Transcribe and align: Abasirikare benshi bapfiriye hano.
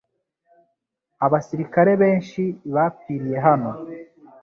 Abasirikare 1.25 1.91
benshi 2.01 2.43
bapfiriye 2.73 3.37
hano. 3.47 3.71